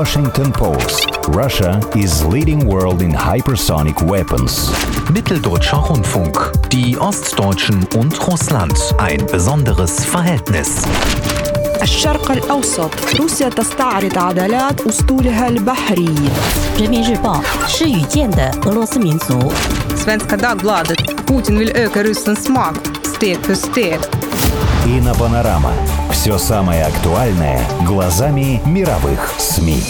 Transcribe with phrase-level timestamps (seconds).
[0.00, 1.08] Washington Post.
[1.28, 4.70] Russia is leading world in hypersonic weapons.
[5.12, 6.36] Mitteldeutscher Rundfunk.
[6.72, 8.72] Die Ostdeutschen und Russland.
[8.96, 10.86] Ein besonderes Verhältnis.
[11.82, 16.14] الشرق الأوسط روسيا تستعرض عضلات أسطولها البحري
[16.78, 19.52] 人民日报施雨健的俄罗斯民族
[19.96, 23.98] Svenska Dagbladet Putin will öka ryssens makt steg för steg
[24.86, 29.82] Ina Panorama Все самое актуальное глазами мировых СМИ.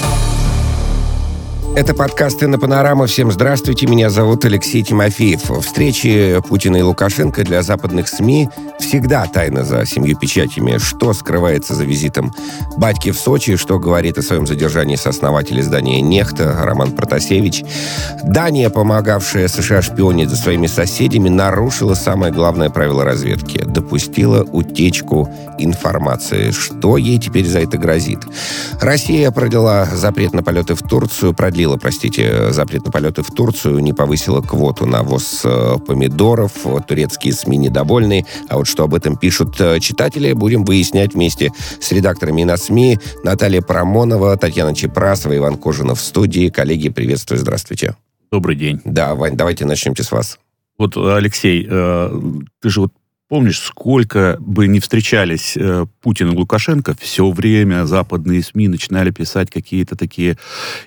[1.76, 3.06] Это подкасты на Панорама.
[3.06, 3.86] Всем здравствуйте.
[3.86, 5.64] Меня зовут Алексей Тимофеев.
[5.64, 10.78] Встречи Путина и Лукашенко для западных СМИ всегда тайна за семью печатями.
[10.78, 12.34] Что скрывается за визитом
[12.76, 17.62] батьки в Сочи, что говорит о своем задержании сооснователь издания «Нехта» Роман Протасевич.
[18.24, 23.62] Дания, помогавшая США шпионить за своими соседями, нарушила самое главное правило разведки.
[23.64, 26.50] Допустила утечку информации.
[26.50, 28.20] Что ей теперь за это грозит?
[28.80, 33.80] Россия продлила запрет на полеты в Турцию, продлила продлила, простите, запрет на полеты в Турцию,
[33.80, 36.52] не повысила квоту на ввоз э, помидоров.
[36.88, 38.24] Турецкие СМИ недовольны.
[38.48, 42.98] А вот что об этом пишут э, читатели, будем выяснять вместе с редакторами на СМИ.
[43.24, 46.48] Наталья Парамонова, Татьяна Чепрасова, Иван Кожинов в студии.
[46.48, 47.94] Коллеги, приветствую, здравствуйте.
[48.32, 48.80] Добрый день.
[48.86, 50.38] Да, Вань, давайте начнемте с вас.
[50.78, 52.20] Вот, Алексей, э,
[52.62, 52.92] ты же вот
[53.30, 59.52] Помнишь, сколько бы не встречались э, Путин и Лукашенко, все время западные СМИ начинали писать
[59.52, 60.36] какие-то такие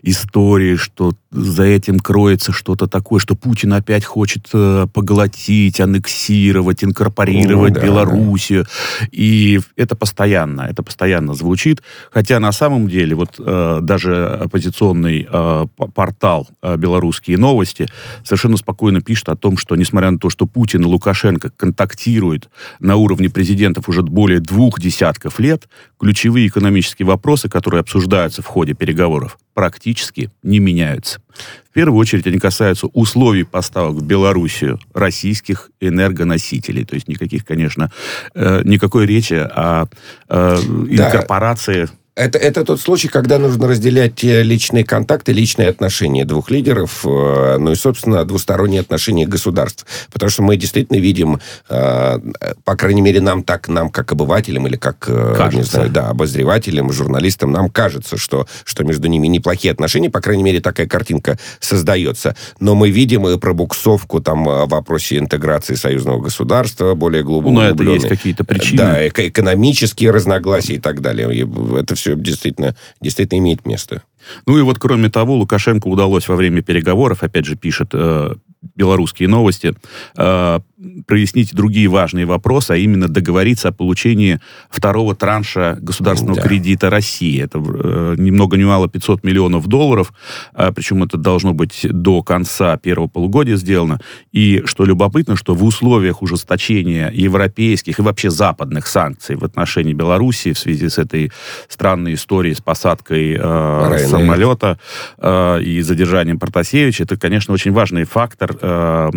[0.01, 7.71] истории, что за этим кроется что-то такое, что Путин опять хочет э, поглотить, аннексировать, инкорпорировать
[7.71, 8.65] О, да, Белоруссию.
[8.65, 9.07] Да.
[9.13, 11.81] И это постоянно, это постоянно звучит.
[12.11, 17.87] Хотя на самом деле вот э, даже оппозиционный э, портал э, «Белорусские новости»
[18.25, 22.32] совершенно спокойно пишет о том, что несмотря на то, что Путин и Лукашенко контактируют
[22.79, 25.67] на уровне президентов уже более двух десятков лет,
[25.99, 31.21] ключевые экономические вопросы, которые обсуждаются в ходе переговоров, практически не меняются.
[31.69, 36.85] В первую очередь они касаются условий поставок в Белоруссию российских энергоносителей.
[36.85, 37.91] То есть никаких, конечно,
[38.35, 39.87] э, никакой речи о
[40.29, 40.55] э,
[40.89, 41.85] инкорпорации...
[41.85, 41.91] Да.
[42.15, 47.71] Это, это тот случай, когда нужно разделять личные контакты, личные отношения двух лидеров, э, ну
[47.71, 49.85] и, собственно, двусторонние отношения государств.
[50.11, 52.19] Потому что мы действительно видим, э,
[52.63, 55.57] по крайней мере, нам так, нам как обывателям или как, кажется.
[55.57, 60.43] не знаю, да, обозревателям, журналистам, нам кажется, что, что между ними неплохие отношения, по крайней
[60.43, 62.35] мере, такая картинка создается.
[62.59, 67.55] Но мы видим и пробуксовку там в вопросе интеграции союзного государства, более глубоко.
[67.55, 68.77] Ну, на это есть какие-то причины.
[68.77, 71.49] Да, экономические разногласия и так далее.
[71.79, 74.03] Это все действительно, действительно имеет место.
[74.45, 78.35] Ну и вот, кроме того, Лукашенко удалось во время переговоров, опять же, пишет э,
[78.75, 79.73] белорусские новости,
[80.17, 80.59] э,
[81.07, 86.47] прояснить другие важные вопросы, а именно договориться о получении второго транша государственного да.
[86.47, 87.41] кредита России.
[87.41, 90.13] Это э, ни много ни мало 500 миллионов долларов,
[90.53, 93.99] э, причем это должно быть до конца первого полугодия сделано.
[94.31, 100.53] И что любопытно, что в условиях ужесточения европейских и вообще западных санкций в отношении Белоруссии
[100.53, 101.31] в связи с этой
[101.67, 104.79] странной историей с посадкой э, самолета
[105.17, 108.52] э, и задержанием Протасевича, это, конечно, очень важный фактор.
[108.61, 109.09] Э,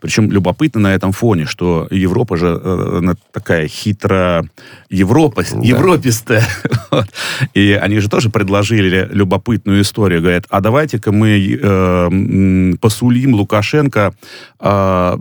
[0.00, 4.44] причем любопытно на этом фоне, что Европа же э, такая хитро
[4.88, 5.58] Европа, да.
[5.62, 6.44] европистая.
[6.90, 7.06] вот.
[7.54, 10.20] И они же тоже предложили любопытную историю.
[10.20, 14.14] Говорят, а давайте-ка мы э, посулим Лукашенко
[14.60, 15.16] э,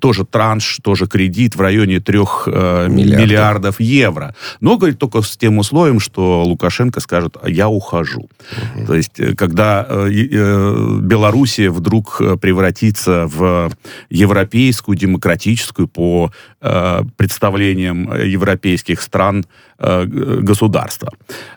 [0.00, 3.20] тоже транш, тоже кредит в районе трех миллиардов.
[3.20, 4.34] миллиардов евро.
[4.60, 8.28] Но, говорит, только с тем условием, что Лукашенко скажет, а я ухожу.
[8.76, 8.86] Угу.
[8.86, 13.70] То есть, когда Белоруссия вдруг превратится в
[14.10, 16.30] европейскую, демократическую, по
[16.60, 19.44] э, представлениям европейских стран,
[19.78, 21.12] э, государства.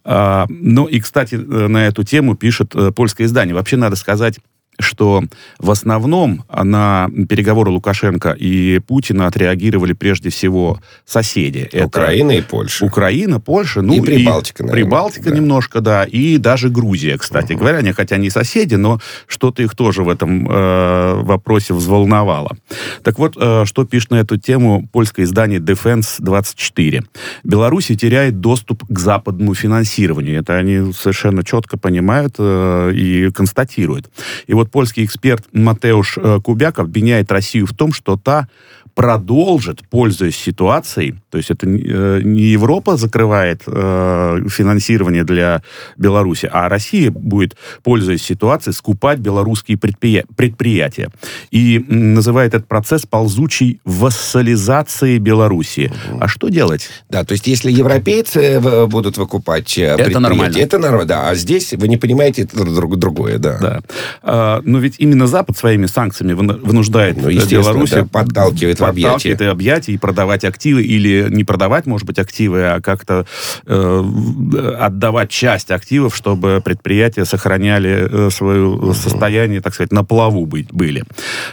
[0.05, 3.55] Э, ну и, кстати, на эту тему пишет э, польское издание.
[3.55, 4.39] Вообще, надо сказать,
[4.79, 5.23] что
[5.59, 11.69] в основном на переговоры Лукашенко и Путина отреагировали прежде всего соседи.
[11.83, 12.85] Украина Это и Польша.
[12.85, 15.35] Украина, Польша, ну и Прибалтика, и Прибалтика да.
[15.35, 17.57] немножко, да, и даже Грузия, кстати uh-huh.
[17.57, 22.55] говоря, они, хотя не соседи, но что-то их тоже в этом э, вопросе взволновало.
[23.03, 27.03] Так вот, э, что пишет на эту тему польское издание Defense 24.
[27.43, 30.39] Беларусь теряет доступ к западному финансированию.
[30.39, 34.09] Это они совершенно четко понимают э, и констатируют.
[34.47, 38.47] И вот вот польский эксперт Матеуш э, Кубяк обвиняет Россию в том, что та
[38.95, 45.63] продолжит, пользуясь ситуацией, то есть это э, не Европа закрывает э, финансирование для
[45.97, 51.09] Беларуси, а Россия будет, пользуясь ситуацией, скупать белорусские предприятия.
[51.49, 55.91] И называет этот процесс ползучей вассализацией Белоруссии.
[56.11, 56.17] Угу.
[56.21, 56.89] А что делать?
[57.09, 60.55] Да, то есть если европейцы будут выкупать э, это нормально.
[60.57, 63.57] это нормально, да, а здесь вы не понимаете это другое, да.
[63.59, 63.81] Да.
[64.21, 69.29] А, но ведь именно Запад своими санкциями вынуждает ну, Белоруссию да, подталкивает в объятия.
[69.39, 73.25] И объятия, и продавать активы, или не продавать, может быть, активы, а как-то
[73.65, 74.03] э,
[74.79, 78.93] отдавать часть активов, чтобы предприятия сохраняли э, свое угу.
[78.93, 81.03] состояние, так сказать, на плаву быть, были.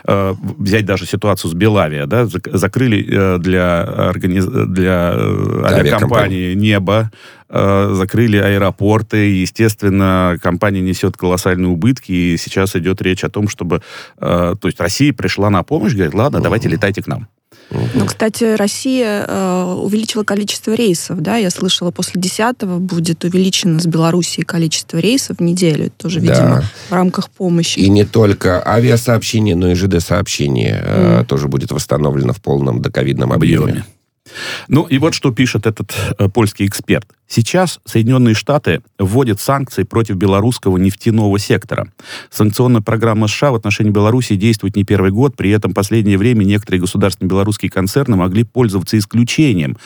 [0.05, 4.47] Э, взять даже ситуацию с Белавия, да, закрыли э, для, организ...
[4.47, 7.11] для э, авиакомпании «Небо»,
[7.51, 13.83] закрыли аэропорты, естественно, компания несет колоссальные убытки, и сейчас идет речь о том, чтобы...
[14.19, 17.29] Э, то есть Россия пришла на помощь, говорит, ладно, давайте летайте к нам.
[17.71, 23.87] Ну, кстати, Россия э, увеличила количество рейсов, да, я слышала, после 10 будет увеличено с
[23.87, 26.33] Белоруссией количество рейсов в неделю, это тоже, да.
[26.33, 27.79] видимо, в рамках помощи.
[27.79, 31.23] И не только авиасообщение, но и ЖД-сообщение mm.
[31.23, 33.63] э, тоже будет восстановлено в полном доковидном объеме.
[33.63, 33.85] объеме.
[34.69, 37.07] Ну и вот что пишет этот э, польский эксперт.
[37.33, 41.87] Сейчас Соединенные Штаты вводят санкции против белорусского нефтяного сектора.
[42.29, 46.43] Санкционная программа США в отношении Беларуси действует не первый год, при этом в последнее время
[46.43, 49.77] некоторые государственные белорусские концерны могли пользоваться исключением.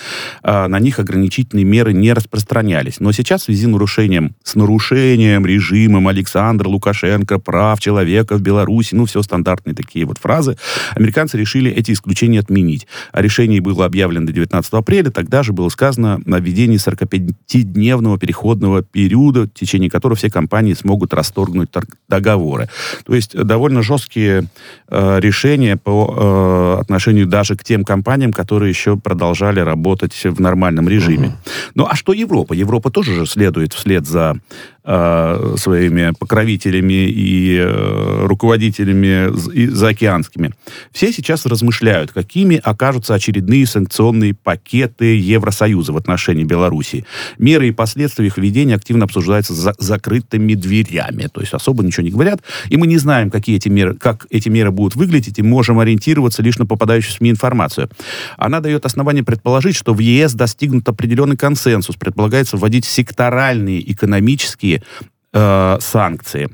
[0.42, 2.98] А на них ограничительные меры не распространялись.
[2.98, 8.94] Но сейчас в связи с нарушением, с нарушением режимом Александра Лукашенко, прав человека в Беларуси,
[8.94, 10.56] ну все стандартные такие вот фразы,
[10.92, 12.86] американцы решили эти исключения отменить.
[13.12, 18.82] А решение было объявлено 19 апреля, тогда же было сказано о введении 45 дневного переходного
[18.82, 21.70] периода, в течение которого все компании смогут расторгнуть
[22.08, 22.68] договоры.
[23.04, 24.46] То есть довольно жесткие
[24.88, 30.88] э, решения по э, отношению даже к тем компаниям, которые еще продолжали работать в нормальном
[30.88, 31.28] режиме.
[31.28, 31.36] Угу.
[31.76, 32.54] Ну а что Европа?
[32.54, 34.36] Европа тоже же следует вслед за
[34.84, 39.30] э, своими покровителями и э, руководителями
[39.70, 40.52] заокеанскими.
[40.92, 47.04] Все сейчас размышляют, какими окажутся очередные санкционные пакеты Евросоюза в отношении Беларуси.
[47.38, 52.10] Меры и последствия их введения активно обсуждаются за закрытыми дверями, то есть особо ничего не
[52.10, 55.78] говорят, и мы не знаем, какие эти меры, как эти меры будут выглядеть, и можем
[55.78, 57.88] ориентироваться лишь на попадающую в СМИ информацию.
[58.36, 64.73] Она дает основание предположить, что в ЕС достигнут определенный консенсус, предполагается вводить секторальные экономические
[65.80, 66.48] санкции.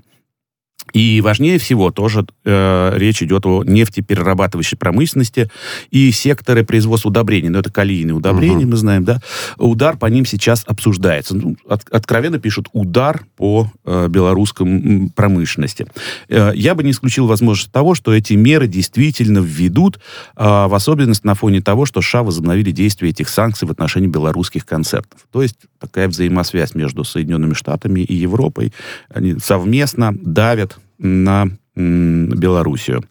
[0.92, 5.50] И важнее всего тоже э, речь идет о нефтеперерабатывающей промышленности
[5.90, 7.48] и секторы производства удобрений.
[7.48, 8.72] Ну, это калийные удобрения, угу.
[8.72, 9.20] мы знаем, да.
[9.56, 11.36] Удар по ним сейчас обсуждается.
[11.36, 15.86] Ну, от, откровенно пишут удар по э, белорусскому промышленности.
[16.28, 19.98] Э, я бы не исключил возможность того, что эти меры действительно введут,
[20.36, 24.66] э, в особенности на фоне того, что США возобновили действие этих санкций в отношении белорусских
[24.66, 25.20] концертов.
[25.32, 28.72] То есть такая взаимосвязь между Соединенными Штатами и Европой.
[29.08, 33.02] Они совместно давят на Белоруссию.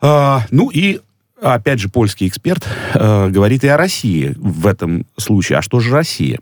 [0.00, 1.00] А, ну и
[1.40, 5.58] опять же, польский эксперт э, говорит и о России в этом случае.
[5.58, 6.40] А что же Россия?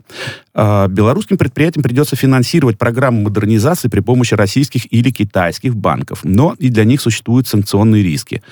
[0.55, 6.21] Э, белорусским предприятиям придется финансировать программу модернизации при помощи российских или китайских банков.
[6.23, 8.43] Но и для них существуют санкционные риски.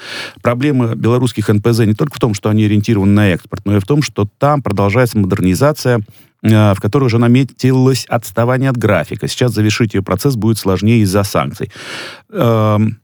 [0.43, 3.87] Проблема белорусских НПЗ не только в том, что они ориентированы на экспорт, но и в
[3.87, 6.03] том, что там продолжается модернизация
[6.43, 9.29] Э, в которой уже наметилось отставание от графика.
[9.29, 11.71] Сейчас завершить ее процесс будет сложнее из-за санкций.
[12.31, 12.99] Эм,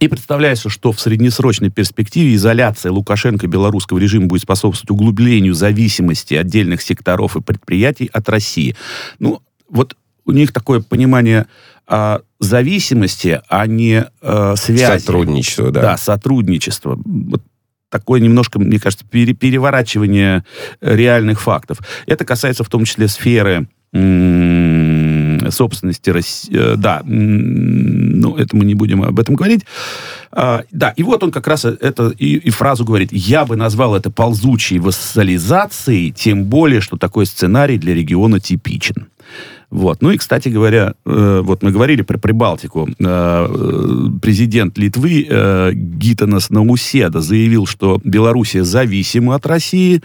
[0.00, 6.82] и представляется, что в среднесрочной перспективе изоляция Лукашенко белорусского режима будет способствовать углублению зависимости отдельных
[6.82, 8.76] секторов и предприятий от России.
[9.18, 11.46] Ну, вот у них такое понимание
[11.88, 15.00] э, зависимости, а не э, связи.
[15.00, 15.82] Сотрудничество, да.
[15.82, 16.98] Да, сотрудничество.
[17.04, 17.42] Вот
[17.90, 20.44] такое немножко, мне кажется, пере, переворачивание
[20.80, 21.78] реальных фактов.
[22.06, 23.68] Это касается в том числе сферы
[25.50, 26.54] собственности России.
[26.54, 29.64] Э, да, ну, это мы не будем об этом говорить.
[30.30, 33.10] А, да, и вот он как раз это и, и фразу говорит.
[33.12, 39.08] Я бы назвал это ползучей вассализацией, тем более, что такой сценарий для региона типичен.
[39.70, 40.00] Вот.
[40.00, 42.88] Ну и, кстати говоря, э, вот мы говорили про Прибалтику.
[42.98, 43.46] Э,
[44.22, 50.00] президент Литвы э, Гитанас Науседа заявил, что Белоруссия зависима от России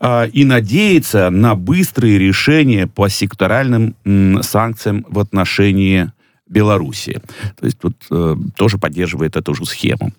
[0.00, 6.10] э, и надеется на быстрые решения по секторальным м, санкциям в отношении
[6.48, 7.20] Белоруссии.
[7.60, 10.12] То есть тут э, тоже поддерживает эту же схему.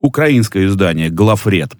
[0.00, 1.76] Украинское издание «Глафред» Э,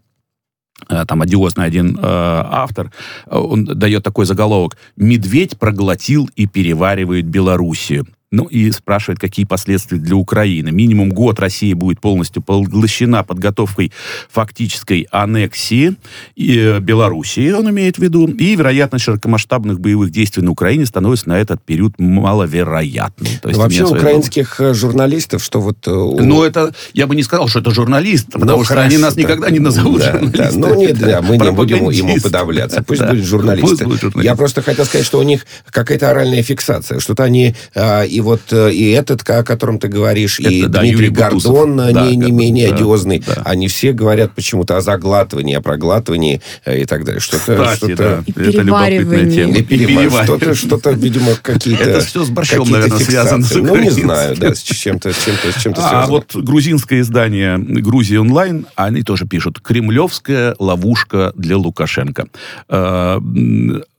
[1.06, 2.92] там одиозный один э, автор,
[3.26, 8.06] он дает такой заголовок «Медведь проглотил и переваривает Белоруссию».
[8.32, 10.70] Ну и спрашивает, какие последствия для Украины.
[10.70, 13.90] Минимум год Россия будет полностью поглощена подготовкой
[14.30, 15.96] фактической аннексии
[16.36, 21.28] и, э, Белоруссии, он имеет в виду, и вероятность широкомасштабных боевых действий на Украине становится
[21.28, 23.40] на этот период маловероятной.
[23.42, 24.74] То есть, Вообще украинских своего...
[24.74, 25.78] Э, журналистов, что вот...
[25.88, 28.94] Э, ну это, я бы не сказал, что это журналист, ну, потому ну, что хорошо,
[28.94, 30.50] они нас никогда не назовут да, да.
[30.54, 32.84] Ну нет, да, мы не будем ему подавляться.
[32.84, 33.88] Пусть да, будет журналисты.
[34.22, 38.40] Я просто хотел сказать, что у них какая-то оральная фиксация, что-то они а, и вот
[38.52, 42.06] э, и этот, о котором ты говоришь, Это, и да, Дмитрий Юрий Гордон, э, да,
[42.06, 43.42] не, не менее да, одиозный, да.
[43.44, 47.20] они все говорят почему-то о заглатывании, о проглатывании э, и так далее.
[47.20, 47.96] Что-то, что-то...
[47.96, 48.24] Да.
[48.26, 49.54] И это любопытная тема.
[49.54, 50.24] И переваривание.
[50.24, 51.84] Что-то, что-то, видимо, какие-то...
[51.84, 55.52] Это все с борщом, наверное, связано с Ну, не знаю, да, с чем-то, с чем-то,
[55.58, 56.04] с чем-то связано.
[56.04, 62.26] А вот грузинское издание «Грузия онлайн», они тоже пишут «Кремлевская ловушка для Лукашенко».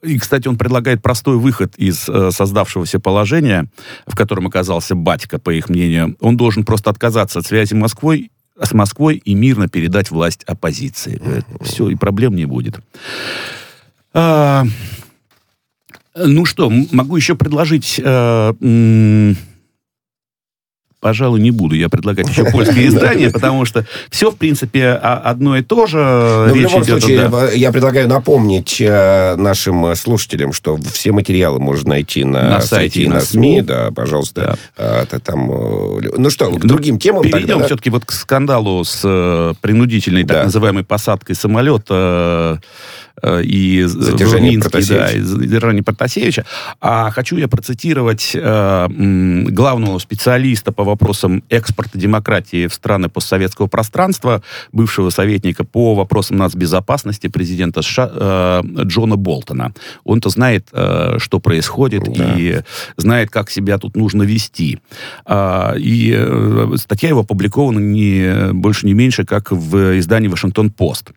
[0.04, 3.68] И, кстати, он предлагает простой выход из создавшегося положения,
[4.08, 8.74] в котором оказался батька, по их мнению, он должен просто отказаться от связи Москвой, с
[8.74, 11.22] Москвой и мирно передать власть оппозиции.
[11.62, 12.80] Все, и проблем не будет.
[14.14, 14.66] А,
[16.16, 18.02] ну что, могу еще предложить...
[18.04, 18.54] А,
[21.02, 25.64] пожалуй, не буду я предлагать еще польское издание, потому что все, в принципе, одно и
[25.64, 25.98] то же.
[25.98, 27.52] Но в любом случае, да.
[27.52, 33.08] я предлагаю напомнить э, нашим слушателям, что все материалы можно найти на, на сайте и
[33.08, 33.62] на СМИ.
[33.64, 34.58] Да, пожалуйста.
[34.78, 35.02] Да.
[35.02, 35.52] Это там...
[35.52, 37.66] Э, ну что, к другим темам Перейдем тогда, да?
[37.66, 40.36] все-таки вот к скандалу с э, принудительной да.
[40.36, 42.62] так называемой посадкой самолета
[43.22, 45.06] Э, и задержание Минске, Протасевича.
[45.06, 46.46] Да, и задержание Протасевича.
[46.80, 54.44] А хочу я процитировать э, главного специалиста по вопросам экспорта демократии в страны постсоветского пространства,
[54.72, 59.74] бывшего советника по вопросам нацбезопасности президента США э, Джона Болтона.
[60.04, 62.36] Он-то знает, э, что происходит, да.
[62.38, 62.62] и
[62.98, 64.80] знает, как себя тут нужно вести.
[65.26, 71.12] Э, и э, статья его опубликована не больше, не меньше, как в издании «Вашингтон-Пост».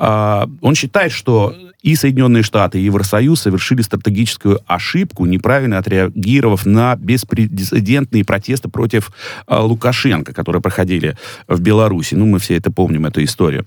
[0.00, 6.96] Э, он считает, что и Соединенные Штаты, и Евросоюз совершили стратегическую ошибку, неправильно отреагировав на
[6.96, 9.12] беспрецедентные протесты против
[9.46, 11.16] э, Лукашенко, которые проходили
[11.46, 12.14] в Беларуси.
[12.14, 13.64] Ну, мы все это помним, эту историю.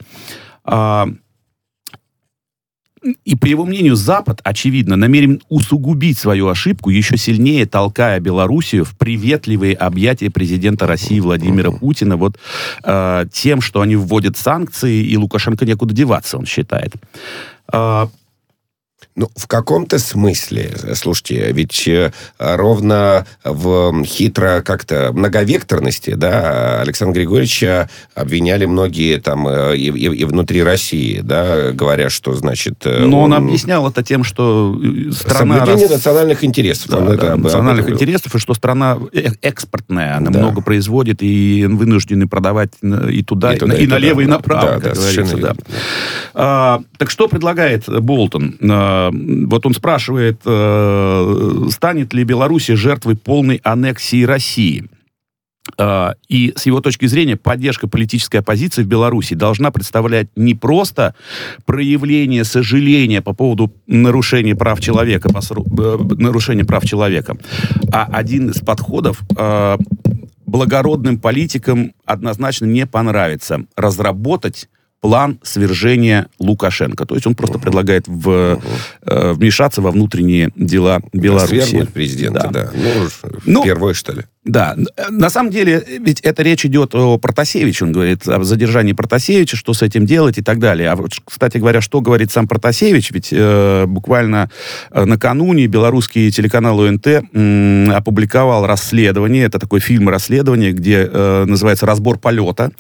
[3.26, 8.98] И по его мнению, Запад, очевидно, намерен усугубить свою ошибку, еще сильнее толкая Белоруссию в
[8.98, 12.38] приветливые объятия президента России Владимира Путина вот
[12.84, 16.94] э, тем, что они вводят санкции, и Лукашенко некуда деваться, он считает.
[17.72, 18.08] Э,
[19.16, 27.90] ну, в каком-то смысле, слушайте, ведь э, ровно в хитро как-то многовекторности, да, Александра Григорьевича
[28.16, 32.86] обвиняли многие там э, и, и, и внутри России, да, говоря, что, значит...
[32.86, 34.76] Э, Но он, он объяснял это тем, что
[35.12, 35.60] страна...
[35.60, 35.98] Соблюдение раз...
[35.98, 36.90] национальных интересов.
[36.90, 37.94] Да, да, это, национальных об...
[37.94, 38.98] интересов, и что страна
[39.42, 40.40] экспортная, она да.
[40.40, 44.80] много производит, и вынуждены продавать и туда, и, туда, и, и налево, и направо, да,
[44.80, 45.38] как да, говорится.
[45.38, 45.56] Да.
[46.34, 48.56] А, так что предлагает Болтон?
[48.62, 54.90] А, вот он спрашивает, э, станет ли Беларусь жертвой полной аннексии России?
[55.78, 61.16] Э, и с его точки зрения поддержка политической оппозиции в Беларуси должна представлять не просто
[61.66, 67.38] проявление сожаления по поводу нарушения прав человека, э, нарушения прав человека,
[67.92, 69.22] а один из подходов
[70.46, 74.70] благородным политикам однозначно не понравится разработать
[75.04, 77.06] план свержения Лукашенко.
[77.06, 78.62] То есть он просто предлагает в, угу.
[79.02, 81.60] э, вмешаться во внутренние дела Беларуси.
[81.60, 82.64] Свергнуть президента, да.
[82.64, 82.72] да.
[82.74, 83.10] Ну,
[83.46, 84.22] ну, впервые, что ли?
[84.46, 84.76] Да,
[85.10, 89.74] на самом деле, ведь это речь идет о Протасевиче, он говорит о задержании Протасевича, что
[89.74, 90.90] с этим делать и так далее.
[90.90, 94.50] А, вот, кстати говоря, что говорит сам Протасевич, ведь э, буквально
[94.92, 101.86] э, накануне белорусский телеканал УНТ э, опубликовал расследование, это такой фильм расследование, где э, называется
[101.86, 102.72] «Разбор полета»,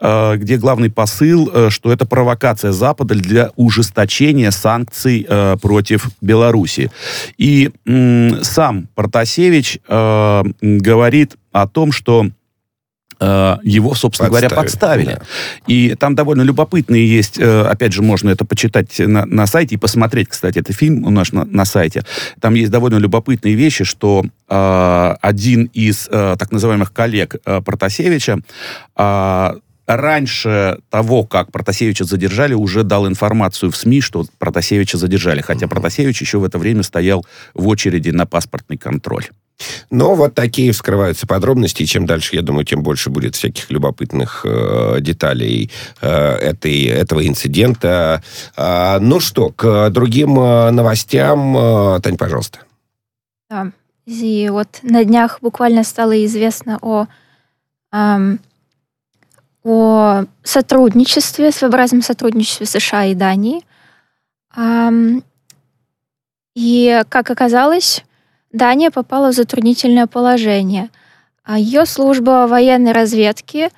[0.00, 6.90] э, где главный посыл, э, что это провокация Запада для ужесточения санкций э, против Беларуси.
[7.38, 12.26] И э, сам Протасевич э, говорит, говорит о том, что
[13.20, 15.14] э, его, собственно Подставили, говоря, подставили.
[15.14, 15.22] Да.
[15.66, 19.78] И там довольно любопытные есть, э, опять же, можно это почитать на, на сайте и
[19.78, 22.04] посмотреть, кстати, это фильм у нас на, на сайте.
[22.40, 28.38] Там есть довольно любопытные вещи, что э, один из э, так называемых коллег э, Протасевича
[28.96, 29.54] э,
[29.86, 35.42] раньше того, как Протасевича задержали, уже дал информацию в СМИ, что Протасевича задержали.
[35.42, 39.26] Хотя Протасевич еще в это время стоял в очереди на паспортный контроль.
[39.90, 44.44] Но вот такие вскрываются подробности, и чем дальше, я думаю, тем больше будет всяких любопытных
[44.44, 45.70] э, деталей
[46.00, 48.22] э, этой, этого инцидента.
[48.56, 51.56] Э, ну что, к другим э, новостям.
[51.56, 52.60] Э, Тань, пожалуйста.
[53.48, 53.70] Да.
[54.06, 57.06] И вот на днях буквально стало известно о,
[57.92, 58.38] эм,
[59.62, 63.62] о сотрудничестве, своеобразном сотрудничестве США и Дании.
[64.56, 65.22] Эм,
[66.54, 68.04] и, как оказалось,
[68.54, 70.88] Дания попала в затруднительное положение.
[71.44, 73.68] А Ее служба военной разведки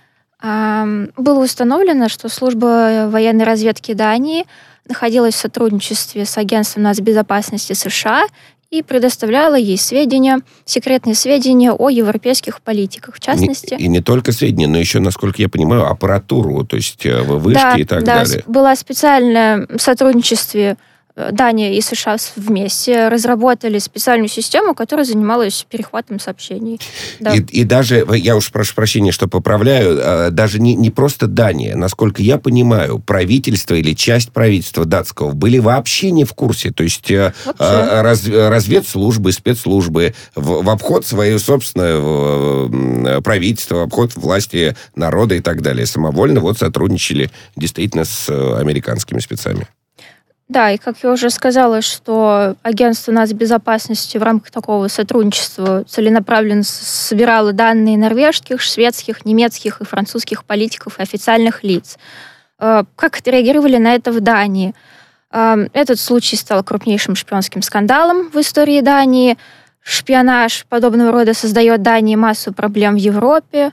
[0.43, 4.45] было установлено, что служба военной разведки Дании
[4.87, 8.27] находилась в сотрудничестве с Агентством нацбезопасности США
[8.71, 13.75] и предоставляла ей сведения, секретные сведения о европейских политиках, в частности.
[13.75, 17.63] И, и не только сведения, но еще, насколько я понимаю, аппаратуру, то есть э, вышки
[17.63, 18.43] да, и так да, далее.
[18.47, 26.21] Да, была специальное сотрудничестве Э, Дания и США вместе разработали специальную систему, которая занималась перехватом
[26.21, 26.79] сообщений.
[27.21, 27.35] Да.
[27.35, 31.75] И, и даже, я уж прошу прощения, что поправляю, а, даже не, не просто Дания.
[31.75, 36.71] Насколько я понимаю, правительство или часть правительства датского были вообще не в курсе.
[36.71, 44.15] То есть э, а, раз, разведслужбы, спецслужбы в, в обход свое собственное правительство, в обход
[44.17, 45.87] власти народа и так далее.
[45.87, 49.67] Самовольно вот сотрудничали действительно с э, американскими спецами.
[50.49, 57.53] Да, и как я уже сказала, что агентство нацбезопасности в рамках такого сотрудничества целенаправленно собирало
[57.53, 61.99] данные норвежских, шведских, немецких и французских политиков и официальных лиц.
[62.61, 64.73] Э, как отреагировали на это в Дании?
[65.33, 69.37] Э, этот случай стал крупнейшим шпионским скандалом в истории Дании.
[69.83, 73.73] Шпионаж подобного рода создает Дании массу проблем в Европе.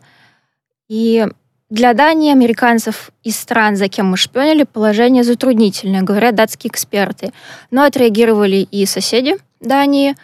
[0.90, 1.28] И
[1.74, 7.34] для Дании, американцев из стран, за кем мы шпионили, положение затруднительное, говорят датские эксперты.
[7.72, 10.16] Но отреагировали и соседи Дании.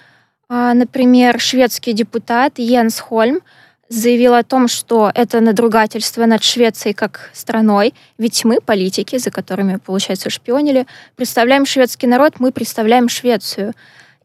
[0.47, 3.39] А, например, шведский депутат Йенс Хольм
[3.87, 9.77] заявил о том, что это надругательство над Швецией как страной, ведь мы, политики, за которыми,
[9.77, 13.73] получается, шпионили, представляем шведский народ, мы представляем Швецию.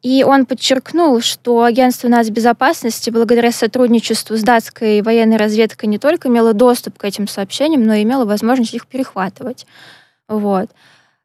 [0.04, 6.52] И он подчеркнул, что агентство нацбезопасности благодаря сотрудничеству с датской военной разведкой не только имело
[6.52, 9.66] доступ к этим сообщениям, но и имело возможность их перехватывать.
[10.28, 10.68] Вот.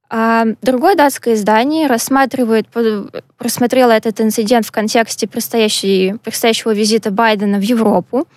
[0.09, 2.67] А другое датское издание рассматривает,
[3.37, 8.29] рассмотрело этот инцидент в контексте предстоящего визита Байдена в Европу,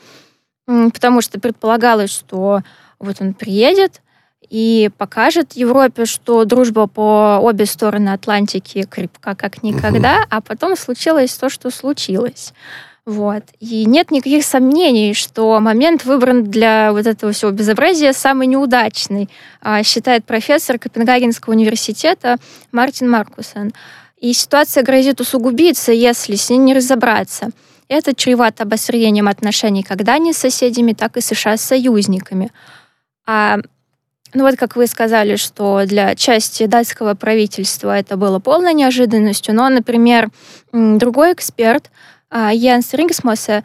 [0.66, 2.62] потому что предполагалось, что
[2.98, 4.01] вот он приедет,
[4.52, 10.26] и покажет Европе, что дружба по обе стороны Атлантики крепка как никогда, угу.
[10.28, 12.52] а потом случилось то, что случилось.
[13.06, 13.44] Вот.
[13.60, 19.30] И нет никаких сомнений, что момент выбран для вот этого всего безобразия самый неудачный,
[19.62, 22.36] а, считает профессор Копенгагенского университета
[22.72, 23.72] Мартин Маркусен.
[24.18, 27.52] И ситуация грозит усугубиться, если с ней не разобраться.
[27.88, 32.50] Это чревато обострением отношений как Дании с соседями, так и США с союзниками.
[33.26, 33.58] А
[34.34, 39.68] ну вот, как вы сказали, что для части датского правительства это было полной неожиданностью, но,
[39.68, 40.30] например,
[40.72, 41.90] другой эксперт,
[42.32, 43.62] Янс Рингсмосе,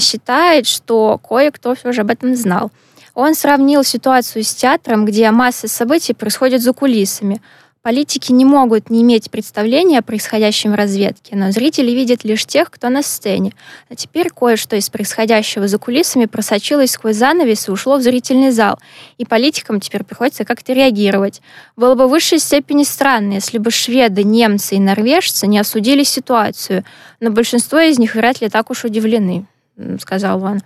[0.00, 2.72] считает, что кое-кто все же об этом знал.
[3.14, 7.42] Он сравнил ситуацию с театром, где масса событий происходит за кулисами.
[7.82, 12.70] Политики не могут не иметь представления о происходящем в разведке, но зрители видят лишь тех,
[12.70, 13.52] кто на сцене.
[13.88, 18.78] А теперь кое-что из происходящего за кулисами просочилось сквозь занавес и ушло в зрительный зал.
[19.16, 21.40] И политикам теперь приходится как-то реагировать.
[21.76, 26.84] Было бы в высшей степени странно, если бы шведы, немцы и норвежцы не осудили ситуацию,
[27.20, 29.46] но большинство из них вряд ли так уж удивлены,
[30.00, 30.60] сказал он.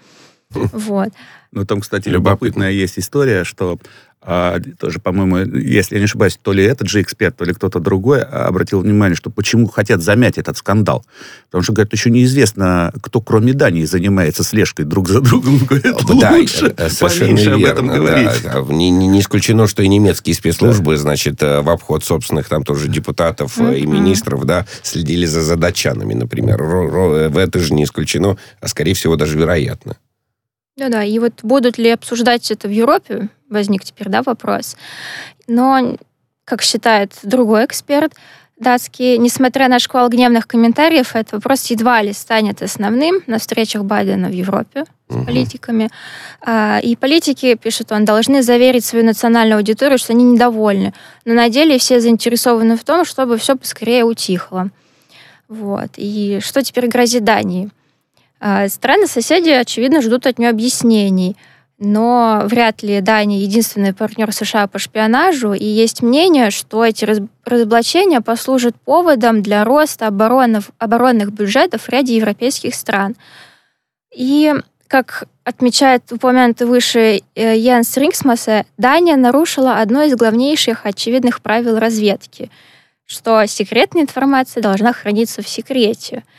[0.73, 1.09] Вот.
[1.53, 3.79] Ну, там, кстати, любопытная есть история, что
[4.25, 7.81] а, тоже, по-моему, если я не ошибаюсь, то ли этот же эксперт, то ли кто-то
[7.81, 11.05] другой обратил внимание, что почему хотят замять этот скандал.
[11.47, 15.59] Потому что, говорят, еще неизвестно, кто кроме Дании занимается слежкой друг за другом.
[15.69, 18.43] Говорят, да, лучше э, совершенно верно, об этом говорить.
[18.45, 20.99] Да, не, не исключено, что и немецкие спецслужбы, да.
[20.99, 23.79] значит, э, в обход собственных там тоже депутатов mm-hmm.
[23.81, 26.63] и министров, да, следили за задачанами, например.
[26.63, 29.97] В это же не исключено, а скорее всего даже вероятно.
[30.77, 34.77] Да-да, и вот будут ли обсуждать это в Европе, возник теперь, да, вопрос.
[35.47, 35.97] Но,
[36.45, 38.15] как считает другой эксперт,
[38.63, 44.29] датский, несмотря на шквал гневных комментариев, этот вопрос едва ли станет основным на встречах Байдена
[44.29, 45.27] в Европе с угу.
[45.27, 45.91] политиками.
[46.41, 50.95] А, и политики, пишет он, должны заверить свою национальную аудиторию, что они недовольны.
[51.25, 54.71] Но на деле все заинтересованы в том, чтобы все поскорее утихло.
[55.49, 55.91] Вот.
[55.97, 57.71] И что теперь грозит Дании?
[58.45, 61.37] А, Страны-соседи, очевидно, ждут от нее объяснений.
[61.79, 67.07] Но вряд ли Дания единственный партнер США по шпионажу, и есть мнение, что эти
[67.45, 73.15] разоблачения послужат поводом для роста оборонов, оборонных бюджетов в ряде европейских стран.
[74.13, 74.53] И,
[74.89, 82.51] как отмечает упомянутый выше э, Янс Рингсмасе, Дания нарушила одно из главнейших очевидных правил разведки,
[83.07, 86.25] что секретная информация должна храниться в секрете–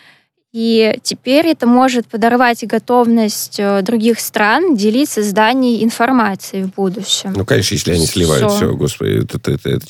[0.53, 7.33] И теперь это может подорвать готовность э, других стран делиться с Данией информацией в будущем.
[7.35, 9.23] Ну, конечно, если они сливают все, все господи.
[9.23, 9.85] Это, это, это, это.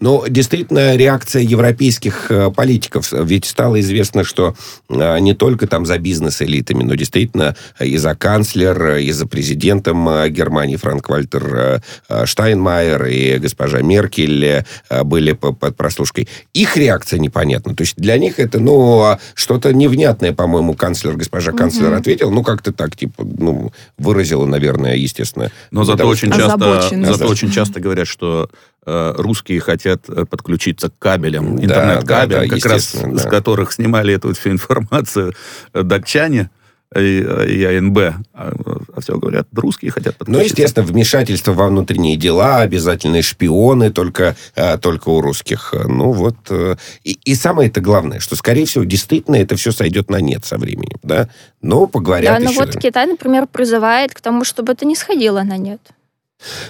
[0.00, 3.12] Но действительно реакция европейских э, политиков.
[3.12, 4.54] Ведь стало известно, что
[4.88, 10.76] э, не только там за бизнес-элитами, но действительно и за канцлер, и за президентом Германии
[10.76, 11.82] Франк-Вальтер
[12.24, 14.64] Штайнмайер, и госпожа Меркель
[15.02, 16.26] были под прослушкой.
[16.54, 17.74] Их реакция непонятна.
[17.74, 21.96] То есть для них это, ну, а что-то невнятное понятное, по-моему, канцлер, госпожа канцлер угу.
[21.96, 25.50] ответил, ну, как-то так, типа, ну, выразила, наверное, естественно.
[25.70, 28.48] Но зато очень, часто, зато очень часто говорят, что
[28.86, 33.18] э, русские хотят э, подключиться к кабелям, интернет-кабелям, да, да, как раз да.
[33.18, 35.34] с которых снимали эту всю информацию
[35.72, 36.50] э, датчане
[36.94, 37.18] и,
[37.48, 37.98] и АНБ.
[37.98, 38.52] А,
[38.94, 40.38] а все говорят, русские хотят подключиться.
[40.38, 45.74] Ну, естественно, вмешательство во внутренние дела, обязательные шпионы только, а, только у русских.
[45.86, 46.36] Ну, вот.
[46.50, 50.44] Э, и, и самое это главное, что, скорее всего, действительно это все сойдет на нет
[50.44, 51.28] со временем, да?
[51.60, 52.60] Но поговорят Да, но еще.
[52.60, 55.80] вот Китай, например, призывает к тому, чтобы это не сходило на нет.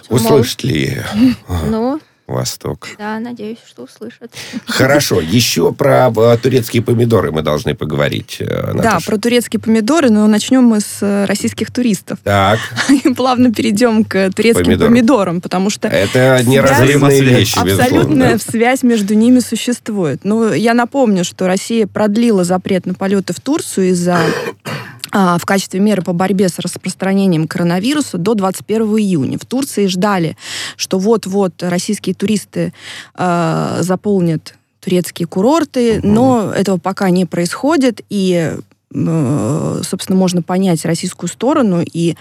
[0.08, 1.02] Услышит ли?
[1.66, 2.88] Ну, Восток.
[2.98, 4.32] Да, надеюсь, что услышат.
[4.66, 5.20] Хорошо.
[5.20, 8.38] Еще про э, турецкие помидоры мы должны поговорить.
[8.40, 8.82] Э, Наташа.
[8.82, 12.18] Да, про турецкие помидоры, но начнем мы с э, российских туристов.
[12.24, 12.58] Так.
[13.04, 15.88] И плавно перейдем к турецким помидорам, помидорам потому что...
[15.88, 20.20] Это неразрывные вещи, Абсолютная связь между ними существует.
[20.24, 24.18] Ну, я напомню, что Россия продлила запрет на полеты в Турцию из-за
[25.16, 29.38] в качестве меры по борьбе с распространением коронавируса до 21 июня.
[29.38, 30.36] В Турции ждали,
[30.76, 32.74] что вот-вот российские туристы
[33.14, 38.52] э, заполнят турецкие курорты, но этого пока не происходит, и,
[38.94, 42.16] э, собственно, можно понять российскую сторону, и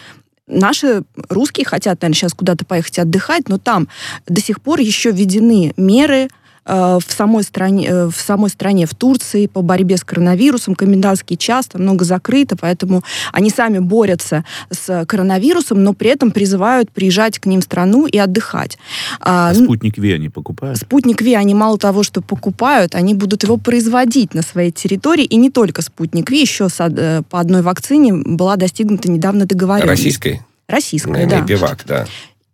[0.47, 3.88] Наши русские хотят, наверное, сейчас куда-то поехать отдыхать, но там
[4.27, 6.29] до сих пор еще введены меры
[6.65, 10.75] в самой стране, э, в самой стране, в Турции по борьбе с коронавирусом.
[10.75, 16.91] Комендантский час там много закрыто, поэтому они сами борются с коронавирусом, но при этом призывают
[16.91, 18.78] приезжать к ним в страну и отдыхать.
[19.19, 20.80] А, а спутник Ви они покупают?
[20.80, 25.36] Спутник Ви они мало того, что покупают, они будут его производить на своей территории, и
[25.36, 29.89] не только спутник Ви, еще э, по одной вакцине была достигнута недавно договоренность.
[29.89, 30.41] Российской?
[30.67, 31.43] Российская, да.
[31.43, 32.08] Пивак, да.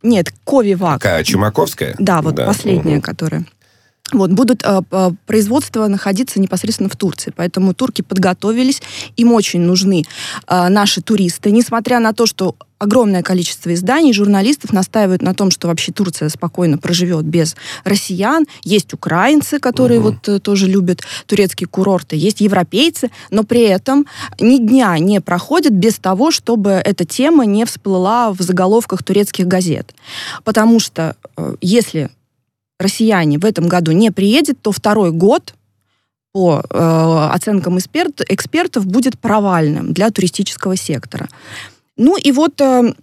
[0.04, 1.02] Нет, Ковивак.
[1.02, 1.95] Какая, Чумаковская?
[2.00, 2.45] Да, вот да.
[2.45, 3.04] последняя, угу.
[3.04, 3.45] которая
[4.13, 4.82] вот, будут э,
[5.26, 7.34] производства находиться непосредственно в Турции.
[7.36, 8.82] Поэтому турки подготовились,
[9.17, 10.04] им очень нужны
[10.47, 11.52] э, наши туристы.
[11.52, 16.80] Несмотря на то, что огромное количество изданий, журналистов настаивают на том, что вообще Турция спокойно
[16.80, 18.45] проживет без россиян.
[18.63, 20.10] Есть украинцы, которые угу.
[20.10, 24.08] вот э, тоже любят турецкие курорты, есть европейцы, но при этом
[24.39, 29.93] ни дня не проходит без того, чтобы эта тема не всплыла в заголовках турецких газет.
[30.43, 32.10] Потому что э, если
[32.81, 35.53] россияне в этом году не приедет, то второй год
[36.31, 41.27] по э, оценкам эксперт, экспертов будет провальным для туристического сектора.
[41.97, 42.93] Ну и вот э,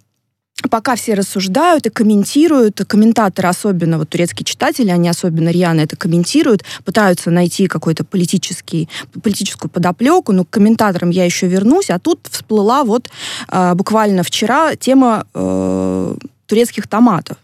[0.69, 6.63] пока все рассуждают и комментируют, комментаторы, особенно вот турецкие читатели, они особенно рьяно это комментируют,
[6.83, 8.89] пытаются найти какой-то политический,
[9.23, 13.09] политическую подоплеку, но к комментаторам я еще вернусь, а тут всплыла вот
[13.47, 16.15] э, буквально вчера тема э,
[16.47, 17.37] турецких томатов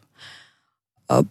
[1.10, 1.22] э,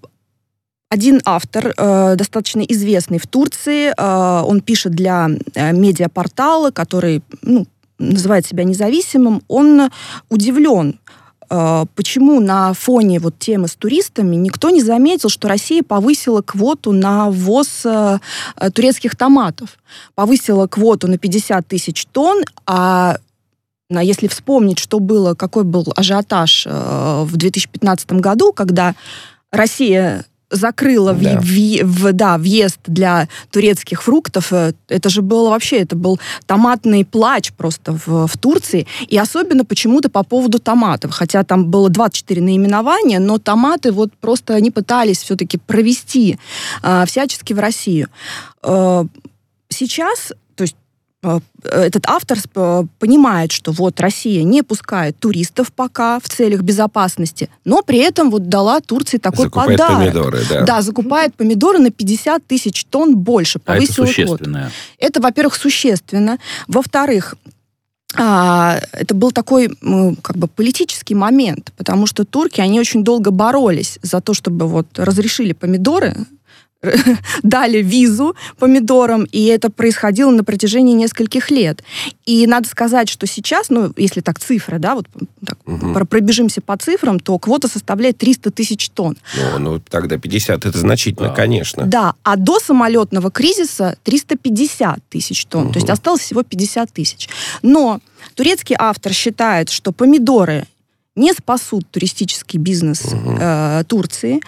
[0.88, 7.66] один автор, э, достаточно известный в Турции, э, он пишет для э, медиапортала, который ну,
[7.98, 9.90] называет себя независимым, он
[10.28, 11.00] удивлен,
[11.50, 16.92] э, почему на фоне вот темы с туристами никто не заметил, что Россия повысила квоту
[16.92, 18.18] на ввоз э,
[18.72, 19.78] турецких томатов.
[20.14, 23.16] Повысила квоту на 50 тысяч тонн, а
[23.90, 28.94] если вспомнить, что было, какой был ажиотаж э, в 2015 году, когда
[29.50, 31.40] Россия закрыла да.
[31.40, 34.52] В, в, да, въезд для турецких фруктов.
[34.52, 38.86] Э, это же было вообще, это был томатный плач просто в, в Турции.
[39.08, 41.12] И особенно почему-то по поводу томатов.
[41.12, 46.38] Хотя там было 24 наименования, но томаты вот просто они пытались все-таки провести
[46.82, 48.08] э, всячески в Россию.
[48.62, 49.04] Э,
[49.68, 50.32] сейчас
[51.62, 52.38] этот автор
[52.98, 58.48] понимает, что вот Россия не пускает туристов пока в целях безопасности, но при этом вот
[58.48, 59.98] дала Турции такой закупает подарок.
[59.98, 60.62] помидоры, да.
[60.64, 63.60] Да, закупает помидоры на 50 тысяч тонн больше.
[63.64, 64.70] А это существенно?
[64.98, 66.38] Это, во-первых, существенно.
[66.68, 67.34] Во-вторых,
[68.16, 69.68] а, это был такой
[70.22, 74.86] как бы политический момент, потому что турки, они очень долго боролись за то, чтобы вот
[74.96, 76.16] разрешили помидоры
[77.42, 81.82] дали визу помидорам, и это происходило на протяжении нескольких лет.
[82.24, 85.06] И надо сказать, что сейчас, ну, если так цифры, да, вот
[85.44, 86.04] так, угу.
[86.06, 89.16] пробежимся по цифрам, то квота составляет 300 тысяч тонн.
[89.36, 91.34] Ну, ну, тогда 50, это значительно, да.
[91.34, 91.84] конечно.
[91.86, 95.72] Да, а до самолетного кризиса 350 тысяч тонн, угу.
[95.74, 97.28] то есть осталось всего 50 тысяч.
[97.62, 98.00] Но
[98.34, 100.66] турецкий автор считает, что помидоры
[101.16, 103.36] не спасут туристический бизнес угу.
[103.38, 104.40] э, Турции,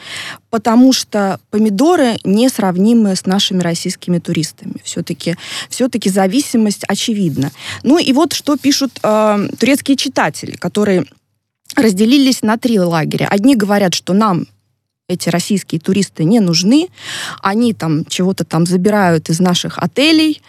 [0.50, 4.74] потому что помидоры несравнимы с нашими российскими туристами.
[4.82, 5.36] Все-таки
[5.68, 7.52] все зависимость очевидна.
[7.82, 11.04] Ну и вот что пишут э, турецкие читатели, которые
[11.74, 13.28] разделились на три лагеря.
[13.28, 14.46] Одни говорят, что нам
[15.08, 16.88] эти российские туристы не нужны,
[17.40, 20.42] они там чего-то там забирают из наших отелей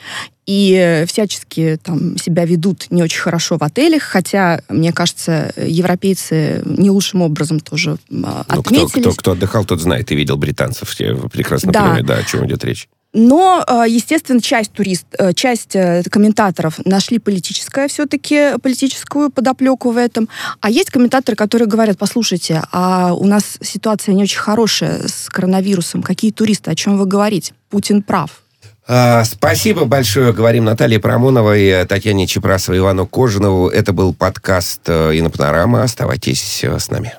[0.47, 6.89] и всячески там себя ведут не очень хорошо в отелях, хотя, мне кажется, европейцы не
[6.89, 7.97] лучшим образом тоже
[8.47, 8.81] отметились.
[8.81, 10.89] Ну, кто, кто, кто отдыхал, тот знает и видел британцев.
[10.89, 11.81] Все прекрасно да.
[11.81, 12.87] понимают, да, о чем идет речь.
[13.13, 19.97] Но, э, естественно, часть турист, э, часть э, комментаторов нашли политическое все-таки, политическую подоплеку в
[19.97, 20.29] этом.
[20.59, 26.03] А есть комментаторы, которые говорят, послушайте, а у нас ситуация не очень хорошая с коронавирусом.
[26.03, 26.69] Какие туристы?
[26.69, 27.53] О чем вы говорите?
[27.69, 28.43] Путин прав.
[28.87, 30.31] А, спасибо большое.
[30.31, 33.67] Говорим Наталье Парамоновой, Татьяне Чепрасовой, Ивану Кожинову.
[33.67, 35.83] Это был подкаст «Инопанорама».
[35.83, 37.13] Оставайтесь с нами.